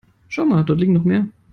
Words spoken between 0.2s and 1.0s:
Schau mal, dort liegen